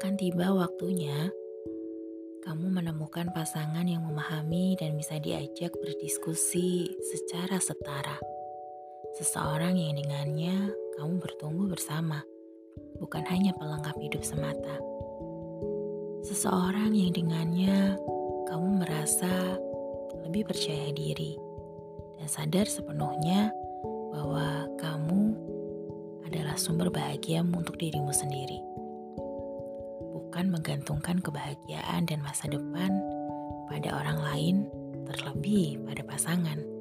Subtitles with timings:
[0.00, 1.28] akan tiba waktunya
[2.40, 8.16] kamu menemukan pasangan yang memahami dan bisa diajak berdiskusi secara setara.
[9.20, 12.24] Seseorang yang dengannya kamu bertumbuh bersama,
[12.96, 14.80] bukan hanya pelengkap hidup semata.
[16.24, 18.00] Seseorang yang dengannya
[18.48, 19.60] kamu merasa
[20.24, 21.36] lebih percaya diri
[22.16, 23.52] dan sadar sepenuhnya
[24.16, 25.36] bahwa kamu
[26.24, 28.79] adalah sumber bahagiamu untuk dirimu sendiri
[30.30, 33.02] bukan menggantungkan kebahagiaan dan masa depan
[33.66, 34.56] pada orang lain,
[35.10, 36.79] terlebih pada pasangan.